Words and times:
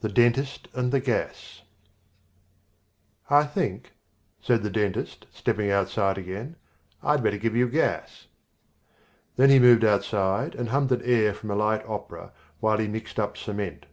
The 0.00 0.08
Dentist 0.08 0.68
and 0.72 0.90
the 0.90 1.02
Gas_ 1.02 1.60
"I 3.28 3.44
THINK," 3.44 3.92
said 4.40 4.62
the 4.62 4.70
dentist, 4.70 5.26
stepping 5.34 5.70
outside 5.70 6.16
again, 6.16 6.56
"I'd 7.02 7.22
better 7.22 7.36
give 7.36 7.54
you 7.54 7.68
gas." 7.68 8.26
Then 9.36 9.50
he 9.50 9.58
moved 9.58 9.84
aside 9.84 10.54
and 10.54 10.70
hummed 10.70 10.92
an 10.92 11.02
air 11.04 11.34
from 11.34 11.50
a 11.50 11.56
light 11.56 11.84
opera 11.86 12.32
while 12.60 12.78
he 12.78 12.88
mixed 12.88 13.20
up 13.20 13.36
cement. 13.36 13.84